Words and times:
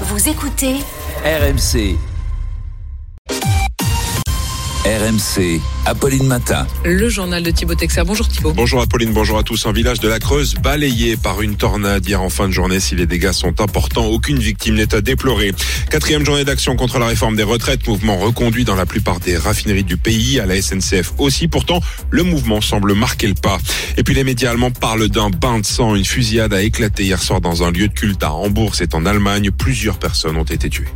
Vous 0.00 0.28
écoutez 0.28 0.80
RMC. 1.24 2.13
RMC, 4.84 5.62
Apolline 5.86 6.26
Matin. 6.26 6.66
Le 6.84 7.08
journal 7.08 7.42
de 7.42 7.50
Thibaut 7.50 7.74
Texer. 7.74 8.02
Bonjour 8.04 8.28
Thibaut. 8.28 8.52
Bonjour 8.52 8.82
Apolline, 8.82 9.14
bonjour 9.14 9.38
à 9.38 9.42
tous. 9.42 9.64
Un 9.64 9.72
village 9.72 9.98
de 9.98 10.08
la 10.08 10.18
Creuse 10.18 10.56
balayé 10.56 11.16
par 11.16 11.40
une 11.40 11.56
tornade 11.56 12.06
hier 12.06 12.20
en 12.20 12.28
fin 12.28 12.48
de 12.48 12.52
journée. 12.52 12.80
Si 12.80 12.94
les 12.94 13.06
dégâts 13.06 13.32
sont 13.32 13.62
importants, 13.62 14.04
aucune 14.04 14.38
victime 14.38 14.74
n'est 14.74 14.94
à 14.94 15.00
déplorer. 15.00 15.54
Quatrième 15.88 16.22
journée 16.26 16.44
d'action 16.44 16.76
contre 16.76 16.98
la 16.98 17.06
réforme 17.06 17.34
des 17.34 17.42
retraites, 17.42 17.86
mouvement 17.86 18.18
reconduit 18.18 18.66
dans 18.66 18.74
la 18.74 18.84
plupart 18.84 19.20
des 19.20 19.38
raffineries 19.38 19.84
du 19.84 19.96
pays, 19.96 20.38
à 20.38 20.44
la 20.44 20.60
SNCF 20.60 21.14
aussi. 21.16 21.48
Pourtant, 21.48 21.80
le 22.10 22.22
mouvement 22.22 22.60
semble 22.60 22.92
marquer 22.92 23.28
le 23.28 23.34
pas. 23.34 23.56
Et 23.96 24.02
puis 24.02 24.14
les 24.14 24.22
médias 24.22 24.50
allemands 24.50 24.70
parlent 24.70 25.08
d'un 25.08 25.30
bain 25.30 25.60
de 25.60 25.64
sang. 25.64 25.94
Une 25.94 26.04
fusillade 26.04 26.52
a 26.52 26.60
éclaté 26.60 27.04
hier 27.04 27.22
soir 27.22 27.40
dans 27.40 27.62
un 27.62 27.70
lieu 27.70 27.88
de 27.88 27.94
culte 27.94 28.22
à 28.22 28.34
Hambourg, 28.34 28.74
c'est 28.74 28.94
en 28.94 29.06
Allemagne. 29.06 29.50
Plusieurs 29.50 29.96
personnes 29.96 30.36
ont 30.36 30.44
été 30.44 30.68
tuées 30.68 30.92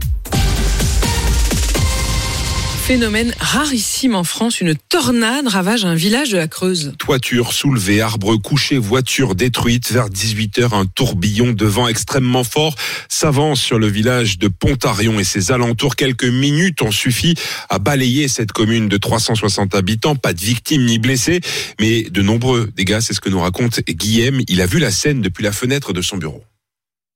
phénomène 2.89 3.35
rarissime 3.39 4.15
en 4.15 4.25
France. 4.25 4.63
Une 4.63 4.75
tornade 4.75 5.47
ravage 5.47 5.85
un 5.85 5.95
village 5.95 6.31
de 6.31 6.39
la 6.39 6.49
Creuse. 6.49 6.95
Toiture 6.99 7.53
soulevée, 7.53 8.01
arbres 8.01 8.37
couchés, 8.37 8.79
voitures 8.79 9.35
détruites. 9.35 9.93
Vers 9.93 10.09
18h, 10.09 10.75
un 10.75 10.87
tourbillon 10.87 11.53
de 11.53 11.67
vent 11.67 11.87
extrêmement 11.87 12.45
fort 12.45 12.75
s'avance 13.11 13.61
sur 13.61 13.79
le 13.79 13.89
village 13.89 14.39
de 14.39 14.49
Pontarion 14.49 15.21
et 15.21 15.25
ses 15.25 15.53
alentours. 15.53 15.97
Quelques 15.97 16.25
minutes 16.25 16.81
ont 16.81 16.91
suffi 16.91 17.35
à 17.69 17.79
balayer 17.79 18.27
cette 18.27 18.53
commune 18.53 18.89
de 18.89 18.97
360 18.97 19.75
habitants. 19.75 20.17
Pas 20.17 20.33
de 20.33 20.41
victimes 20.41 20.87
ni 20.87 20.99
blessés, 20.99 21.43
mais 21.79 22.05
de 22.05 22.23
nombreux 22.23 22.71
dégâts. 22.75 23.01
C'est 23.03 23.13
ce 23.13 23.21
que 23.21 23.29
nous 23.29 23.41
raconte 23.41 23.81
Guillaume. 23.87 24.41
Il 24.49 24.63
a 24.63 24.67
vu 24.67 24.79
la 24.79 24.91
scène 24.91 25.21
depuis 25.21 25.45
la 25.45 25.53
fenêtre 25.53 25.93
de 25.93 26.01
son 26.01 26.17
bureau. 26.17 26.43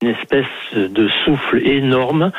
Une 0.03 0.09
espèce 0.09 0.45
de 0.75 1.07
souffle 1.23 1.65
énorme 1.65 2.33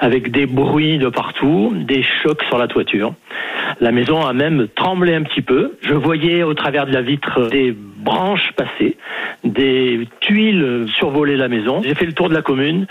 avec 0.00 0.30
des 0.32 0.44
bruits 0.44 0.98
de 0.98 1.08
partout, 1.08 1.72
des 1.74 2.02
chocs 2.02 2.42
sur 2.42 2.58
la 2.58 2.68
toiture. 2.68 3.14
La 3.80 3.92
maison 3.92 4.24
a 4.24 4.32
même 4.32 4.68
tremblé 4.74 5.14
un 5.14 5.22
petit 5.22 5.42
peu. 5.42 5.76
Je 5.82 5.92
voyais 5.92 6.42
au 6.42 6.54
travers 6.54 6.86
de 6.86 6.92
la 6.92 7.02
vitre 7.02 7.48
des 7.48 7.72
branches 7.72 8.52
passer, 8.56 8.96
des 9.44 10.08
tuiles 10.20 10.86
survoler 10.96 11.36
la 11.36 11.48
maison. 11.48 11.82
J'ai 11.82 11.94
fait 11.94 12.06
le 12.06 12.12
tour 12.14 12.28
de 12.28 12.34
la 12.34 12.40
commune 12.42 12.86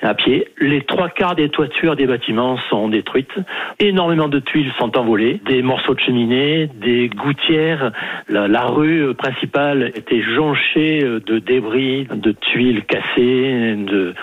à 0.00 0.14
pied. 0.14 0.48
Les 0.58 0.80
trois 0.82 1.10
quarts 1.10 1.34
des 1.34 1.48
toitures 1.48 1.96
des 1.96 2.06
bâtiments 2.06 2.56
sont 2.70 2.88
détruites. 2.88 3.34
Énormément 3.78 4.28
de 4.28 4.38
tuiles 4.38 4.72
sont 4.78 4.96
envolées, 4.96 5.40
des 5.46 5.62
morceaux 5.62 5.94
de 5.94 6.00
cheminée, 6.00 6.68
des 6.80 7.08
gouttières. 7.08 7.92
La, 8.28 8.66
rue 8.66 9.14
principale 9.14 9.92
était 9.94 10.22
jonchée 10.22 11.00
de 11.02 11.38
débris, 11.40 12.06
de 12.12 12.32
tuiles 12.32 12.84
cassées, 12.84 13.76
de 13.76 14.14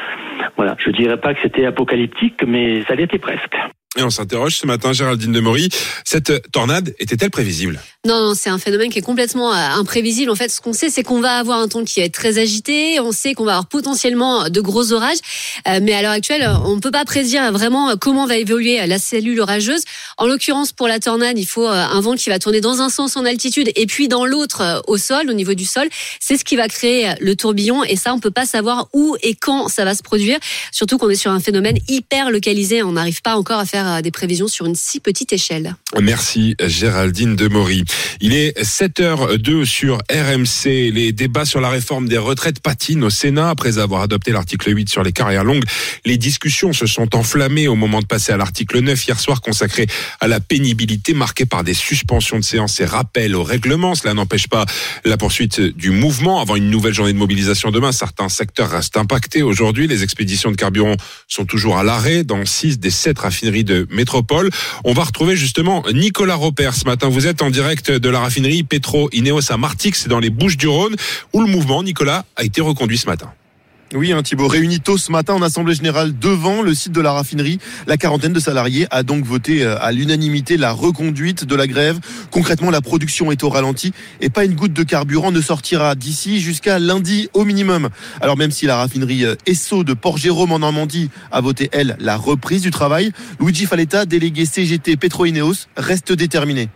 voilà. 0.56 0.76
Je 0.80 0.90
dirais 0.90 1.18
pas 1.18 1.34
que 1.34 1.40
c'était 1.44 1.66
apocalyptique, 1.66 2.44
mais 2.48 2.82
ça 2.84 2.96
l'était 2.96 3.20
presque. 3.20 3.58
Et 3.98 4.04
on 4.04 4.12
s'interroge 4.12 4.56
ce 4.56 4.68
matin, 4.68 4.94
Géraldine 4.94 5.32
de 5.32 5.40
Maury, 5.40 5.68
cette 6.06 6.52
tornade 6.52 6.94
était-elle 7.00 7.32
prévisible? 7.32 7.82
Non, 8.06 8.22
non 8.22 8.34
c'est 8.36 8.52
un 8.52 8.60
phénomène 8.60 8.92
qui 8.92 9.00
est 9.00 9.02
complètement 9.02 9.52
euh, 9.52 9.56
imprévisible. 9.56 10.30
En 10.30 10.36
fait, 10.36 10.50
ce 10.50 10.62
qu'on 10.62 10.74
sait, 10.74 10.92
c'est 10.92 11.02
qu'on 11.02 11.22
va 11.22 11.40
avoir 11.40 11.60
un 11.60 11.68
temps 11.68 11.84
qui 11.84 12.00
être 12.00 12.14
très 12.14 12.38
agité. 12.38 13.00
On 13.00 13.12
sait 13.12 13.34
qu'on 13.34 13.46
va 13.46 13.54
avoir 13.54 13.68
potentiellement 13.68 14.48
de 14.48 14.62
gros 14.62 14.94
orages. 14.94 15.18
Euh, 15.68 15.80
mais 15.82 15.94
à 15.94 16.04
l'heure 16.04 16.12
actuelle, 16.12 16.48
on 16.66 16.76
ne 16.76 16.80
peut 16.80 16.92
pas 16.92 17.04
prédire 17.04 17.52
vraiment 17.52 17.98
comment 17.98 18.28
va 18.28 18.38
évoluer 18.38 18.86
la 18.86 19.00
cellule 19.00 19.42
orageuse. 19.42 19.82
En 20.18 20.28
l'occurrence, 20.28 20.72
pour 20.72 20.88
la 20.88 21.00
tornade, 21.00 21.40
il 21.40 21.48
faut 21.48 21.68
euh, 21.68 21.72
un 21.72 22.00
vent 22.00 22.14
qui 22.14 22.30
va 22.30 22.38
tourner 22.38 22.62
dans 22.62 22.82
un 22.82 22.90
sens 22.90 23.18
en 23.18 23.26
altitude 23.26 23.72
et 23.76 23.88
puis 23.88 24.08
dans 24.08 24.24
l'autre 24.24 24.84
au 24.86 25.00
sol, 25.00 25.32
au 25.32 25.34
niveau 25.34 25.56
du 25.56 25.66
sol. 25.66 25.90
C'est 26.20 26.38
ce 26.38 26.46
qui 26.46 26.58
va 26.58 26.68
créer 26.68 27.16
le 27.20 27.36
tourbillon. 27.36 27.84
Et 27.84 27.96
ça, 27.96 28.14
on 28.14 28.20
peut 28.20 28.30
pas 28.30 28.46
savoir 28.46 28.88
où 28.94 29.18
et 29.24 29.34
quand 29.34 29.68
ça 29.68 29.84
va 29.84 29.96
se 29.96 30.04
produire. 30.04 30.38
Surtout 30.72 31.00
qu'on 31.00 31.10
est 31.10 31.16
sur 31.16 31.32
un 31.32 31.40
phénomène 31.40 31.80
hyper 31.88 32.30
localisé. 32.30 32.84
On 32.84 32.92
n'arrive 32.92 33.24
pas 33.24 33.36
encore 33.36 33.58
à 33.58 33.66
faire 33.66 33.80
des 34.02 34.12
prévisions 34.12 34.48
sur 34.48 34.66
une 34.66 34.76
si 34.76 35.00
petite 35.00 35.34
échelle. 35.34 35.76
Merci 36.00 36.56
Géraldine 36.64 37.36
Demory. 37.36 37.84
Il 38.22 38.34
est 38.34 38.58
7h02 38.62 39.66
sur 39.66 39.98
RMC. 40.12 40.92
Les 40.92 41.12
débats 41.12 41.46
sur 41.46 41.62
la 41.62 41.70
réforme 41.70 42.08
des 42.08 42.18
retraites 42.18 42.60
patinent 42.60 43.04
au 43.04 43.10
Sénat 43.10 43.50
après 43.50 43.78
avoir 43.78 44.02
adopté 44.02 44.32
l'article 44.32 44.76
8 44.76 44.90
sur 44.90 45.04
les 45.04 45.12
carrières 45.12 45.44
longues. 45.44 45.64
Les 46.06 46.18
discussions 46.18 46.74
se 46.74 46.86
sont 46.86 47.16
enflammées 47.16 47.68
au 47.68 47.76
moment 47.76 48.02
de 48.02 48.06
passer 48.06 48.32
à 48.32 48.38
l'article 48.38 48.80
9 48.80 49.08
hier 49.08 49.20
soir 49.20 49.42
consacré 49.42 49.88
à 50.20 50.28
la 50.28 50.40
pénibilité 50.40 51.14
marquée 51.14 51.46
par 51.46 51.64
des 51.64 51.74
suspensions 51.74 52.38
de 52.38 52.44
séance 52.44 52.80
et 52.80 52.86
rappels 52.86 53.36
au 53.36 53.44
règlement. 53.44 53.96
Cela 53.96 54.14
n'empêche 54.14 54.48
pas 54.48 54.66
la 55.06 55.18
poursuite 55.18 55.60
du 55.60 55.92
mouvement 55.92 56.42
avant 56.42 56.56
une 56.56 56.70
nouvelle 56.70 56.94
journée 56.94 57.14
de 57.14 57.18
mobilisation 57.18 57.72
demain. 57.72 57.92
Certains 57.92 58.30
secteurs 58.30 58.70
restent 58.70 58.98
impactés 58.98 59.44
aujourd'hui. 59.44 59.88
Les 59.88 60.04
expéditions 60.04 60.52
de 60.52 60.56
carburant 60.56 60.96
sont 61.28 61.46
toujours 61.46 61.78
à 61.78 61.84
l'arrêt 61.84 62.24
dans 62.24 62.46
6 62.46 62.80
des 62.80 62.92
7 62.92 63.20
raffineries 63.20 63.64
de 63.64 63.69
métropole. 63.90 64.50
On 64.84 64.94
va 64.94 65.04
retrouver 65.04 65.36
justement 65.36 65.84
Nicolas 65.94 66.36
Roper 66.36 66.72
ce 66.74 66.86
matin. 66.86 67.10
Vous 67.10 67.28
êtes 67.28 67.42
en 67.42 67.50
direct 67.50 67.92
de 67.92 68.10
la 68.10 68.20
raffinerie 68.20 68.64
Petro 68.64 69.10
Ineos 69.12 69.52
à 69.52 69.58
Martix, 69.58 70.08
dans 70.08 70.20
les 70.20 70.30
Bouches 70.30 70.58
du 70.58 70.68
Rhône, 70.68 70.96
où 71.34 71.42
le 71.42 71.48
mouvement, 71.48 71.84
Nicolas, 71.84 72.26
a 72.36 72.44
été 72.44 72.62
reconduit 72.62 72.98
ce 72.98 73.08
matin. 73.08 73.32
Oui, 73.96 74.14
un 74.14 74.20
hein, 74.20 74.24
Thibaut 74.24 74.48
réuni 74.48 74.80
tôt 74.80 75.00
ce 75.00 75.12
matin 75.12 75.34
en 75.34 75.42
assemblée 75.42 75.74
générale 75.74 76.14
devant 76.16 76.62
le 76.62 76.76
site 76.76 76.92
de 76.92 77.02
la 77.02 77.12
raffinerie. 77.12 77.58
La 77.88 77.98
quarantaine 77.98 78.34
de 78.34 78.40
salariés 78.40 78.86
a 78.92 79.02
donc 79.02 79.26
voté 79.26 79.64
euh, 79.64 79.82
à 79.82 79.92
l'unanimité 79.92 80.58
la 80.58 80.74
reconduite 80.74 81.44
de 81.44 81.56
la 81.56 81.66
grève. 81.66 82.00
Concrètement, 82.30 82.70
la 82.70 82.82
production 82.82 83.32
est 83.32 83.44
au 83.44 83.50
ralenti 83.50 83.92
et 84.22 84.30
pas 84.30 84.46
une 84.46 84.54
goutte 84.54 84.74
de 84.74 84.84
carburant 84.84 85.32
ne 85.32 85.42
sortira 85.42 85.96
d'ici 85.96 86.40
jusqu'à 86.40 86.78
lundi 86.78 87.30
au 87.34 87.46
minimum. 87.46 87.90
Alors 88.22 88.38
même 88.38 88.52
si 88.52 88.68
la 88.68 88.76
raffinerie 88.76 89.26
euh, 89.26 89.36
Esso 89.48 89.84
de 89.84 89.94
Port-Jérôme 89.96 90.52
en 90.52 90.60
Normandie 90.60 91.10
a 91.32 91.42
voté, 91.42 91.70
elle, 91.72 91.98
la 92.00 92.16
reprise 92.16 92.62
du 92.62 92.70
travail, 92.70 93.12
Luigi 93.40 93.66
Faletta, 93.66 94.06
délégué 94.06 94.46
CGT 94.46 94.98
Petro-Ineos, 94.98 95.66
reste 95.78 96.14
déterminé. 96.14 96.70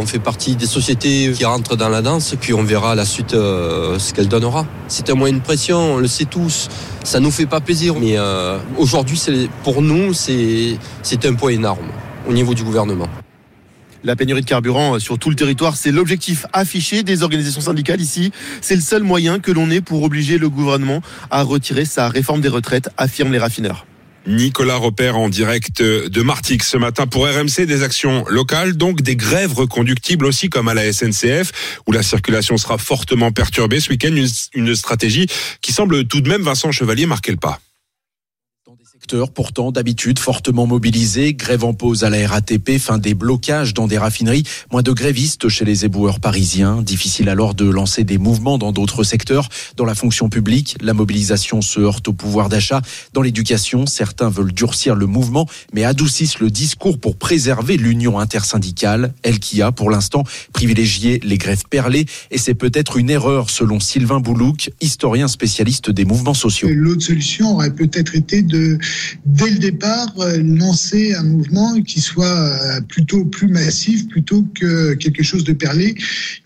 On 0.00 0.06
fait 0.06 0.20
partie 0.20 0.54
des 0.54 0.66
sociétés 0.66 1.32
qui 1.34 1.44
rentrent 1.44 1.74
dans 1.74 1.88
la 1.88 2.02
danse, 2.02 2.36
puis 2.40 2.54
on 2.54 2.62
verra 2.62 2.94
la 2.94 3.04
suite 3.04 3.34
euh, 3.34 3.98
ce 3.98 4.14
qu'elle 4.14 4.28
donnera. 4.28 4.64
C'est 4.86 5.10
un 5.10 5.14
moyen 5.14 5.34
de 5.34 5.42
pression, 5.42 5.94
on 5.94 5.96
le 5.96 6.06
sait 6.06 6.24
tous. 6.24 6.68
Ça 7.02 7.18
nous 7.18 7.32
fait 7.32 7.46
pas 7.46 7.60
plaisir, 7.60 7.96
mais 8.00 8.16
euh, 8.16 8.58
aujourd'hui, 8.76 9.20
pour 9.64 9.82
nous, 9.82 10.14
c'est 10.14 10.78
un 11.24 11.34
point 11.34 11.50
énorme 11.50 11.88
au 12.28 12.32
niveau 12.32 12.54
du 12.54 12.62
gouvernement. 12.62 13.08
La 14.04 14.14
pénurie 14.14 14.42
de 14.42 14.46
carburant 14.46 14.94
euh, 14.94 14.98
sur 15.00 15.18
tout 15.18 15.30
le 15.30 15.36
territoire, 15.36 15.74
c'est 15.74 15.90
l'objectif 15.90 16.46
affiché 16.52 17.02
des 17.02 17.24
organisations 17.24 17.62
syndicales 17.62 18.00
ici. 18.00 18.30
C'est 18.60 18.76
le 18.76 18.80
seul 18.80 19.02
moyen 19.02 19.40
que 19.40 19.50
l'on 19.50 19.68
ait 19.68 19.80
pour 19.80 20.04
obliger 20.04 20.38
le 20.38 20.48
gouvernement 20.48 21.02
à 21.32 21.42
retirer 21.42 21.84
sa 21.84 22.08
réforme 22.08 22.40
des 22.40 22.48
retraites, 22.48 22.88
affirment 22.98 23.32
les 23.32 23.40
raffineurs. 23.40 23.84
Nicolas 24.26 24.76
Repère 24.76 25.16
en 25.16 25.28
direct 25.28 25.82
de 25.82 26.22
Martix 26.22 26.68
ce 26.68 26.76
matin 26.76 27.06
pour 27.06 27.26
RMC 27.26 27.66
des 27.66 27.82
actions 27.82 28.24
locales, 28.28 28.76
donc 28.76 29.02
des 29.02 29.16
grèves 29.16 29.54
reconductibles 29.54 30.26
aussi 30.26 30.50
comme 30.50 30.68
à 30.68 30.74
la 30.74 30.92
SNCF 30.92 31.80
où 31.86 31.92
la 31.92 32.02
circulation 32.02 32.56
sera 32.56 32.78
fortement 32.78 33.32
perturbée 33.32 33.80
ce 33.80 33.90
week-end. 33.90 34.14
Une, 34.54 34.74
stratégie 34.74 35.26
qui 35.60 35.72
semble 35.72 36.06
tout 36.06 36.20
de 36.20 36.28
même, 36.28 36.42
Vincent 36.42 36.72
Chevalier, 36.72 37.06
marquer 37.06 37.30
le 37.32 37.38
pas 37.38 37.60
pourtant 39.34 39.72
d'habitude 39.72 40.18
fortement 40.18 40.66
mobilisés. 40.66 41.34
Grève 41.34 41.64
en 41.64 41.74
pause 41.74 42.04
à 42.04 42.10
la 42.10 42.26
RATP, 42.28 42.78
fin 42.78 42.98
des 42.98 43.14
blocages 43.14 43.74
dans 43.74 43.86
des 43.86 43.98
raffineries, 43.98 44.44
moins 44.70 44.82
de 44.82 44.92
grévistes 44.92 45.48
chez 45.48 45.64
les 45.64 45.84
éboueurs 45.84 46.20
parisiens. 46.20 46.82
Difficile 46.82 47.28
alors 47.28 47.54
de 47.54 47.68
lancer 47.68 48.04
des 48.04 48.18
mouvements 48.18 48.58
dans 48.58 48.72
d'autres 48.72 49.04
secteurs. 49.04 49.48
Dans 49.76 49.84
la 49.84 49.94
fonction 49.94 50.28
publique, 50.28 50.76
la 50.80 50.94
mobilisation 50.94 51.62
se 51.62 51.80
heurte 51.80 52.08
au 52.08 52.12
pouvoir 52.12 52.48
d'achat. 52.48 52.82
Dans 53.12 53.22
l'éducation, 53.22 53.86
certains 53.86 54.28
veulent 54.28 54.52
durcir 54.52 54.94
le 54.94 55.06
mouvement, 55.06 55.46
mais 55.72 55.84
adoucissent 55.84 56.40
le 56.40 56.50
discours 56.50 56.98
pour 56.98 57.16
préserver 57.16 57.76
l'union 57.76 58.18
intersyndicale, 58.18 59.12
elle 59.22 59.38
qui 59.38 59.62
a 59.62 59.72
pour 59.72 59.90
l'instant 59.90 60.24
privilégié 60.52 61.20
les 61.24 61.38
grèves 61.38 61.64
perlées. 61.68 62.06
Et 62.30 62.38
c'est 62.38 62.54
peut-être 62.54 62.96
une 62.96 63.10
erreur 63.10 63.50
selon 63.50 63.80
Sylvain 63.80 64.20
Boulouk, 64.20 64.70
historien 64.80 65.28
spécialiste 65.28 65.90
des 65.90 66.04
mouvements 66.04 66.34
sociaux. 66.34 66.68
L'autre 66.70 67.02
solution 67.02 67.54
aurait 67.54 67.74
peut-être 67.74 68.14
été 68.14 68.42
de 68.42 68.78
dès 69.24 69.50
le 69.50 69.58
départ, 69.58 70.12
euh, 70.18 70.42
lancer 70.42 71.14
un 71.14 71.22
mouvement 71.22 71.80
qui 71.82 72.00
soit 72.00 72.26
euh, 72.26 72.80
plutôt 72.82 73.24
plus 73.24 73.48
massif 73.48 74.08
plutôt 74.08 74.44
que 74.54 74.94
quelque 74.94 75.22
chose 75.22 75.44
de 75.44 75.52
perlé 75.52 75.94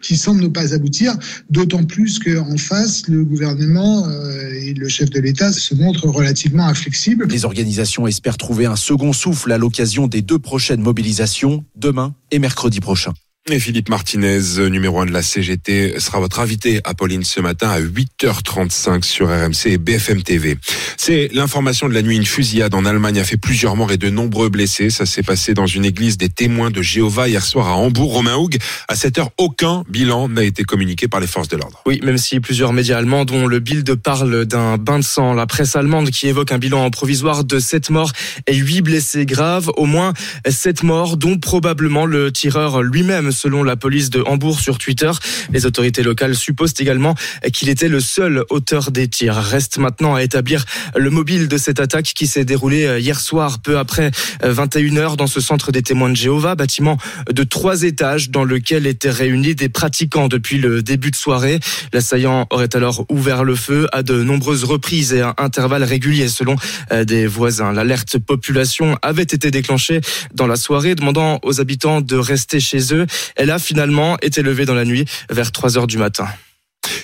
qui 0.01 0.17
semble 0.17 0.43
ne 0.43 0.49
pas 0.49 0.75
aboutir, 0.75 1.15
d'autant 1.51 1.85
plus 1.85 2.19
qu'en 2.19 2.57
face, 2.57 3.09
le 3.09 3.25
gouvernement 3.25 4.09
euh, 4.09 4.53
et 4.53 4.75
le 4.75 4.89
chef 4.89 5.11
de 5.11 5.21
l'État 5.21 5.53
se 5.53 5.75
montrent 5.75 6.09
relativement 6.09 6.67
inflexibles. 6.67 7.27
Les 7.29 7.45
organisations 7.45 8.07
espèrent 8.07 8.37
trouver 8.37 8.67
un 8.67 8.77
second 8.77 9.13
souffle 9.13 9.53
à 9.53 9.59
l'occasion 9.59 10.07
des 10.07 10.23
deux 10.23 10.39
prochaines 10.39 10.81
mobilisations, 10.81 11.65
demain 11.77 12.15
et 12.31 12.39
mercredi 12.39 12.81
prochain. 12.81 13.13
Et 13.51 13.59
Philippe 13.59 13.89
Martinez, 13.89 14.39
numéro 14.71 15.01
1 15.01 15.07
de 15.07 15.11
la 15.11 15.21
CGT, 15.21 15.99
sera 15.99 16.21
votre 16.21 16.39
invité, 16.39 16.79
Apolline, 16.85 17.25
ce 17.25 17.41
matin 17.41 17.71
à 17.71 17.81
8h35 17.81 19.03
sur 19.03 19.27
RMC 19.27 19.67
et 19.67 19.79
BFM 19.79 20.23
TV. 20.23 20.57
C'est 20.97 21.29
l'information 21.33 21.89
de 21.89 21.95
la 21.95 22.03
nuit. 22.03 22.17
Une 22.17 22.25
fusillade 22.25 22.73
en 22.73 22.85
Allemagne 22.85 23.19
a 23.19 23.25
fait 23.25 23.37
plusieurs 23.37 23.75
morts 23.75 23.91
et 23.91 23.97
de 23.97 24.11
nombreux 24.11 24.49
blessés. 24.49 24.91
Ça 24.91 25.07
s'est 25.07 25.25
passé 25.25 25.55
dans 25.55 25.67
une 25.67 25.85
église 25.85 26.19
des 26.19 26.29
témoins 26.29 26.71
de 26.71 26.83
Jéhovah 26.83 27.29
hier 27.29 27.45
soir 27.45 27.67
à 27.67 27.75
Hambourg. 27.75 28.13
Romain 28.13 28.37
Houg, 28.37 28.59
à 28.87 28.95
cette 28.95 29.19
heure, 29.19 29.31
aucun 29.39 29.83
bilan 29.89 30.29
n'a 30.29 30.45
été 30.45 30.63
communiqué 30.63 31.09
par 31.09 31.19
les 31.19 31.27
forces 31.27 31.49
de 31.49 31.57
l'ordre. 31.57 31.83
Oui, 31.85 31.99
même 32.05 32.19
si 32.19 32.39
plusieurs 32.39 32.73
médias 32.73 32.99
allemands, 32.99 33.25
dont 33.25 33.49
le 33.49 33.59
Bild, 33.59 33.93
parlent 33.97 34.45
d'un 34.45 34.79
bain 34.79 35.01
de 35.01 35.05
sang. 35.05 35.35
La 35.35 35.49
presse 35.49 35.75
allemande 35.75 36.11
qui 36.11 36.29
évoque 36.29 36.53
un 36.53 36.59
bilan 36.59 36.89
provisoire 36.91 37.43
de 37.43 37.59
7 37.59 37.91
morts 37.91 38.13
et 38.47 38.55
8 38.55 38.83
blessés 38.83 39.27
graves. 39.27 39.73
Au 39.77 39.87
moins 39.87 40.13
7 40.49 40.85
morts, 40.85 41.17
dont 41.17 41.39
probablement 41.39 42.07
le 42.07 42.31
tireur 42.31 42.83
lui-même 42.83 43.32
selon 43.33 43.63
la 43.63 43.77
police 43.77 44.11
de 44.11 44.23
Hambourg 44.23 44.61
sur 44.61 44.79
Twitter. 44.79 45.11
Les 45.53 45.67
autorités 45.67 46.03
locales 46.03 46.35
supposent 46.35 46.75
également 46.79 47.15
qu'il 47.53 47.69
était 47.69 47.89
le 47.89 48.01
seul 48.01 48.45
auteur 48.51 48.91
des 48.91 49.09
tirs. 49.09 49.37
Reste 49.37 49.79
maintenant 49.79 50.15
à 50.15 50.23
établir 50.23 50.65
le 50.97 51.11
mobile 51.11 51.49
de 51.49 51.57
cette 51.57 51.81
attaque 51.81 52.13
qui 52.15 52.27
s'est 52.27 52.45
déroulée 52.45 53.01
hier 53.01 53.19
soir, 53.19 53.61
peu 53.61 53.79
après 53.79 54.11
21h, 54.43 55.17
dans 55.17 55.27
ce 55.27 55.41
centre 55.41 55.73
des 55.73 55.83
témoins 55.83 56.11
de 56.11 56.17
Jéhovah, 56.17 56.55
bâtiment 56.55 56.99
de 57.31 57.43
trois 57.43 57.83
étages 57.83 58.31
dans 58.31 58.45
lequel 58.45 58.87
étaient 58.87 59.11
réunis 59.11 59.55
des 59.55 59.69
pratiquants 59.69 60.29
depuis 60.29 60.59
le 60.59 60.83
début 60.83 61.11
de 61.11 61.17
soirée. 61.17 61.61
L'assaillant 61.93 62.47
aurait 62.51 62.75
alors 62.77 63.05
ouvert 63.09 63.45
le 63.45 63.57
feu 63.57 63.89
à 63.93 64.03
de 64.03 64.23
nombreuses 64.23 64.65
reprises 64.65 65.13
et 65.13 65.21
à 65.21 65.35
intervalles 65.39 65.85
réguliers 65.85 66.29
selon 66.29 66.57
des 67.05 67.27
voisins. 67.27 67.73
L'alerte 67.73 68.19
population 68.19 68.97
avait 69.03 69.23
été 69.23 69.51
déclenchée 69.51 70.01
dans 70.35 70.47
la 70.47 70.57
soirée, 70.57 70.95
demandant 70.95 71.41
aux 71.43 71.61
habitants 71.61 72.01
de 72.01 72.17
rester 72.17 72.61
chez 72.61 72.95
eux. 72.95 73.07
Elle 73.37 73.51
a 73.51 73.59
finalement 73.59 74.17
été 74.23 74.43
levée 74.43 74.65
dans 74.65 74.75
la 74.75 74.85
nuit 74.85 75.05
vers 75.31 75.53
3 75.53 75.79
heures 75.79 75.87
du 75.87 75.99
matin. 75.99 76.27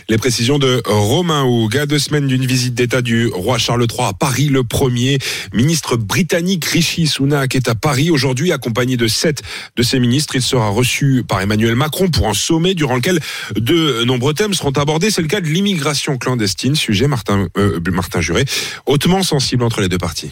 Les 0.08 0.16
précisions 0.16 0.58
de 0.58 0.82
Romain 0.86 1.44
Houg. 1.44 1.76
À 1.76 1.84
deux 1.84 1.98
semaines 1.98 2.26
d'une 2.26 2.46
visite 2.46 2.74
d'État 2.74 3.02
du 3.02 3.26
roi 3.26 3.58
Charles 3.58 3.86
III 3.88 4.08
à 4.08 4.12
Paris, 4.12 4.46
le 4.46 4.64
premier 4.64 5.18
ministre 5.52 5.96
britannique 5.96 6.64
Rishi 6.64 7.06
Sunak 7.06 7.54
est 7.54 7.68
à 7.68 7.74
Paris 7.74 8.10
aujourd'hui, 8.10 8.50
accompagné 8.50 8.96
de 8.96 9.06
sept 9.06 9.42
de 9.76 9.82
ses 9.82 10.00
ministres. 10.00 10.34
Il 10.34 10.42
sera 10.42 10.70
reçu 10.70 11.24
par 11.28 11.40
Emmanuel 11.40 11.74
Macron 11.74 12.08
pour 12.08 12.28
un 12.28 12.34
sommet 12.34 12.74
durant 12.74 12.96
lequel 12.96 13.20
de 13.56 14.04
nombreux 14.04 14.34
thèmes 14.34 14.54
seront 14.54 14.70
abordés. 14.70 15.10
C'est 15.10 15.22
le 15.22 15.28
cas 15.28 15.42
de 15.42 15.46
l'immigration 15.46 16.16
clandestine, 16.16 16.74
sujet 16.74 17.06
Martin, 17.06 17.48
euh, 17.58 17.78
Martin 17.92 18.20
Juré, 18.20 18.46
hautement 18.86 19.22
sensible 19.22 19.62
entre 19.62 19.82
les 19.82 19.88
deux 19.88 19.98
parties. 19.98 20.30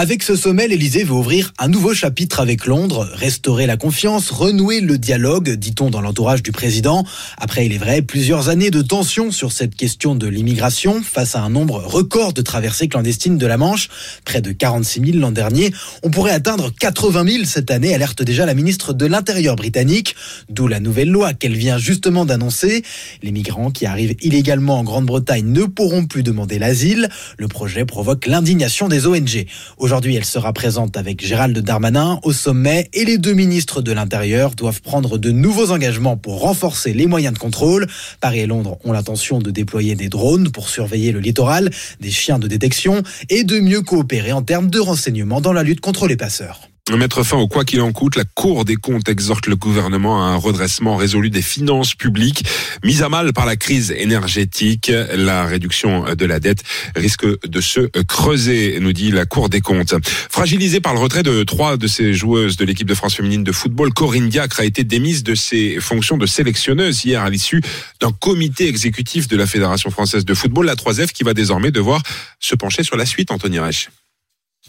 Avec 0.00 0.22
ce 0.22 0.34
sommet, 0.34 0.66
l'Elysée 0.66 1.04
veut 1.04 1.12
ouvrir 1.12 1.52
un 1.58 1.68
nouveau 1.68 1.92
chapitre 1.92 2.40
avec 2.40 2.64
Londres, 2.64 3.06
restaurer 3.12 3.66
la 3.66 3.76
confiance, 3.76 4.30
renouer 4.30 4.80
le 4.80 4.96
dialogue, 4.96 5.50
dit-on 5.50 5.90
dans 5.90 6.00
l'entourage 6.00 6.42
du 6.42 6.52
président. 6.52 7.04
Après, 7.36 7.66
il 7.66 7.74
est 7.74 7.78
vrai, 7.78 8.00
plusieurs 8.00 8.48
années 8.48 8.70
de 8.70 8.80
tension 8.80 9.30
sur 9.30 9.52
cette 9.52 9.74
question 9.74 10.14
de 10.14 10.26
l'immigration 10.26 11.02
face 11.02 11.36
à 11.36 11.42
un 11.42 11.50
nombre 11.50 11.84
record 11.84 12.32
de 12.32 12.40
traversées 12.40 12.88
clandestines 12.88 13.36
de 13.36 13.46
la 13.46 13.58
Manche, 13.58 13.90
près 14.24 14.40
de 14.40 14.52
46 14.52 15.04
000 15.04 15.18
l'an 15.18 15.32
dernier. 15.32 15.70
On 16.02 16.08
pourrait 16.08 16.32
atteindre 16.32 16.72
80 16.80 17.30
000 17.30 17.44
cette 17.44 17.70
année, 17.70 17.94
alerte 17.94 18.22
déjà 18.22 18.46
la 18.46 18.54
ministre 18.54 18.94
de 18.94 19.04
l'Intérieur 19.04 19.54
britannique, 19.54 20.16
d'où 20.48 20.66
la 20.66 20.80
nouvelle 20.80 21.10
loi 21.10 21.34
qu'elle 21.34 21.56
vient 21.56 21.76
justement 21.76 22.24
d'annoncer. 22.24 22.84
Les 23.22 23.32
migrants 23.32 23.70
qui 23.70 23.84
arrivent 23.84 24.16
illégalement 24.22 24.78
en 24.78 24.82
Grande-Bretagne 24.82 25.44
ne 25.44 25.64
pourront 25.64 26.06
plus 26.06 26.22
demander 26.22 26.58
l'asile. 26.58 27.10
Le 27.36 27.48
projet 27.48 27.84
provoque 27.84 28.24
l'indignation 28.24 28.88
des 28.88 29.06
ONG. 29.06 29.44
Aujourd'hui, 29.90 30.14
elle 30.14 30.24
sera 30.24 30.52
présente 30.52 30.96
avec 30.96 31.20
Gérald 31.20 31.58
Darmanin 31.58 32.20
au 32.22 32.32
sommet 32.32 32.88
et 32.92 33.04
les 33.04 33.18
deux 33.18 33.32
ministres 33.32 33.82
de 33.82 33.90
l'Intérieur 33.90 34.54
doivent 34.54 34.82
prendre 34.82 35.18
de 35.18 35.32
nouveaux 35.32 35.72
engagements 35.72 36.16
pour 36.16 36.42
renforcer 36.42 36.92
les 36.92 37.08
moyens 37.08 37.34
de 37.34 37.40
contrôle. 37.40 37.88
Paris 38.20 38.38
et 38.38 38.46
Londres 38.46 38.78
ont 38.84 38.92
l'intention 38.92 39.40
de 39.40 39.50
déployer 39.50 39.96
des 39.96 40.08
drones 40.08 40.52
pour 40.52 40.68
surveiller 40.68 41.10
le 41.10 41.18
littoral, 41.18 41.70
des 41.98 42.12
chiens 42.12 42.38
de 42.38 42.46
détection 42.46 43.02
et 43.30 43.42
de 43.42 43.58
mieux 43.58 43.82
coopérer 43.82 44.30
en 44.30 44.42
termes 44.42 44.70
de 44.70 44.78
renseignement 44.78 45.40
dans 45.40 45.52
la 45.52 45.64
lutte 45.64 45.80
contre 45.80 46.06
les 46.06 46.16
passeurs. 46.16 46.69
Mettre 46.96 47.22
fin 47.22 47.36
au 47.36 47.46
quoi 47.46 47.64
qu'il 47.64 47.80
en 47.82 47.92
coûte, 47.92 48.16
la 48.16 48.24
Cour 48.24 48.64
des 48.64 48.74
comptes 48.74 49.08
exhorte 49.08 49.46
le 49.46 49.54
gouvernement 49.54 50.26
à 50.26 50.30
un 50.30 50.36
redressement 50.36 50.96
résolu 50.96 51.30
des 51.30 51.42
finances 51.42 51.94
publiques 51.94 52.44
mises 52.82 53.02
à 53.02 53.08
mal 53.08 53.32
par 53.32 53.46
la 53.46 53.54
crise 53.54 53.92
énergétique. 53.92 54.90
La 55.14 55.44
réduction 55.44 56.14
de 56.14 56.24
la 56.26 56.40
dette 56.40 56.64
risque 56.96 57.26
de 57.46 57.60
se 57.60 57.80
creuser, 58.02 58.78
nous 58.80 58.92
dit 58.92 59.12
la 59.12 59.24
Cour 59.24 59.48
des 59.48 59.60
comptes. 59.60 59.94
Fragilisée 60.04 60.80
par 60.80 60.92
le 60.94 60.98
retrait 60.98 61.22
de 61.22 61.44
trois 61.44 61.76
de 61.76 61.86
ses 61.86 62.12
joueuses 62.12 62.56
de 62.56 62.64
l'équipe 62.64 62.88
de 62.88 62.94
France 62.94 63.14
féminine 63.14 63.44
de 63.44 63.52
football, 63.52 63.92
Corinne 63.92 64.28
Diacre 64.28 64.60
a 64.60 64.64
été 64.64 64.82
démise 64.82 65.22
de 65.22 65.36
ses 65.36 65.78
fonctions 65.80 66.16
de 66.16 66.26
sélectionneuse 66.26 67.04
hier 67.04 67.22
à 67.22 67.30
l'issue 67.30 67.62
d'un 68.00 68.10
comité 68.10 68.66
exécutif 68.66 69.28
de 69.28 69.36
la 69.36 69.46
Fédération 69.46 69.90
française 69.90 70.24
de 70.24 70.34
football, 70.34 70.66
la 70.66 70.74
3F, 70.74 71.12
qui 71.12 71.22
va 71.22 71.34
désormais 71.34 71.70
devoir 71.70 72.02
se 72.40 72.56
pencher 72.56 72.82
sur 72.82 72.96
la 72.96 73.06
suite, 73.06 73.30
Anthony 73.30 73.60
Reich. 73.60 73.90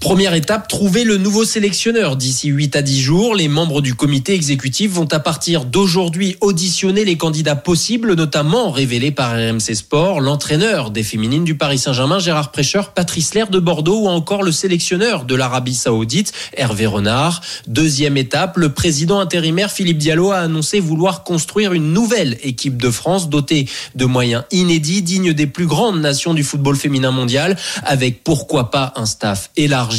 Première 0.02 0.34
étape, 0.34 0.68
trouver 0.68 1.04
le 1.04 1.18
nouveau 1.18 1.46
sélectionneur. 1.46 2.16
D'ici 2.16 2.48
8 2.48 2.76
à 2.76 2.82
10 2.82 3.02
jours, 3.02 3.36
les 3.36 3.48
membres 3.48 3.82
du 3.82 3.94
comité 3.94 4.34
exécutif 4.34 4.94
vont 4.94 5.08
à 5.12 5.20
partir 5.20 5.64
d'aujourd'hui 5.64 6.38
auditionner 6.42 7.06
les 7.06 7.18
candidats 7.18 7.56
possibles, 7.56 8.16
notamment 8.16 8.72
révélés 8.72 9.12
par 9.12 9.34
RMC 9.34 9.76
Sport, 9.76 10.20
l'entraîneur 10.20 10.90
des 10.90 11.04
féminines 11.04 11.44
du 11.44 11.54
Paris 11.54 11.78
Saint-Germain, 11.78 12.18
Gérard 12.18 12.52
Prêcheur, 12.52 12.94
Patrice 12.94 13.36
Lair 13.36 13.52
de 13.52 13.60
Bordeaux 13.60 14.06
ou 14.06 14.08
encore 14.08 14.42
le 14.42 14.52
sélectionneur 14.52 15.24
de 15.24 15.36
l'Arabie 15.36 15.76
Saoudite, 15.76 16.34
Hervé 16.58 16.88
Renard. 16.88 17.42
Deuxième 17.68 18.18
étape, 18.18 18.58
le 18.58 18.70
président 18.70 19.20
intérimaire 19.20 19.70
Philippe 19.70 20.00
Diallo 20.00 20.32
a 20.32 20.40
annoncé 20.40 20.80
vouloir 20.80 21.24
construire 21.24 21.74
une 21.74 21.94
nouvelle 21.94 22.40
équipe 22.42 22.82
de 22.82 22.90
France 22.90 23.30
dotée 23.30 23.70
de 23.94 24.06
moyens 24.06 24.46
inédits, 24.50 25.04
dignes 25.04 25.34
des 25.34 25.48
plus 25.48 25.68
grandes 25.68 26.02
nations 26.02 26.34
du 26.34 26.44
football 26.44 26.76
féminin 26.76 27.12
mondial, 27.12 27.56
avec 27.84 28.24
pourquoi 28.24 28.72
pas 28.72 28.94
un 28.96 29.06
staff 29.06 29.52
élargi 29.56 29.91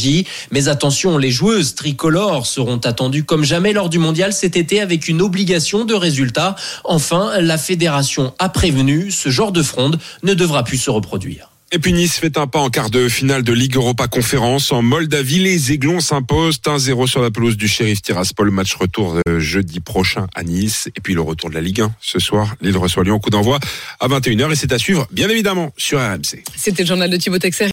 mais 0.50 0.68
attention, 0.68 1.18
les 1.18 1.30
joueuses 1.30 1.74
tricolores 1.74 2.46
seront 2.46 2.78
attendues 2.78 3.24
comme 3.24 3.44
jamais 3.44 3.72
lors 3.72 3.88
du 3.88 3.98
mondial 3.98 4.32
cet 4.32 4.56
été 4.56 4.80
avec 4.80 5.08
une 5.08 5.22
obligation 5.22 5.84
de 5.84 5.94
résultat. 5.94 6.56
Enfin, 6.84 7.40
la 7.40 7.58
fédération 7.58 8.34
a 8.38 8.48
prévenu, 8.48 9.10
ce 9.10 9.28
genre 9.28 9.52
de 9.52 9.62
fronde 9.62 9.98
ne 10.22 10.34
devra 10.34 10.64
plus 10.64 10.78
se 10.78 10.90
reproduire. 10.90 11.52
Et 11.74 11.78
puis 11.78 11.94
Nice 11.94 12.18
fait 12.18 12.36
un 12.36 12.46
pas 12.46 12.58
en 12.58 12.68
quart 12.68 12.90
de 12.90 13.08
finale 13.08 13.42
de 13.42 13.52
Ligue 13.54 13.76
Europa 13.76 14.06
Conférence. 14.06 14.72
En 14.72 14.82
Moldavie, 14.82 15.38
les 15.38 15.72
Aiglons 15.72 16.00
s'imposent 16.00 16.58
1-0 16.58 17.06
sur 17.06 17.22
la 17.22 17.30
pelouse 17.30 17.56
du 17.56 17.66
Sheriff 17.66 18.02
Tiraspol. 18.02 18.50
Match 18.50 18.74
retour 18.74 19.18
jeudi 19.38 19.80
prochain 19.80 20.26
à 20.34 20.42
Nice. 20.42 20.90
Et 20.94 21.00
puis 21.00 21.14
le 21.14 21.22
retour 21.22 21.48
de 21.48 21.54
la 21.54 21.62
Ligue 21.62 21.80
1 21.80 21.94
ce 21.98 22.18
soir. 22.18 22.56
Lille 22.60 22.76
reçoit 22.76 23.04
Lyon. 23.04 23.18
Coup 23.20 23.30
d'envoi 23.30 23.58
à 24.00 24.06
21h 24.06 24.52
et 24.52 24.54
c'est 24.54 24.70
à 24.70 24.78
suivre, 24.78 25.08
bien 25.12 25.30
évidemment, 25.30 25.72
sur 25.78 25.98
RMC. 25.98 26.44
C'était 26.54 26.82
le 26.82 26.88
journal 26.88 27.08
de 27.08 27.16
Thibaut 27.16 27.38
Texer. 27.38 27.68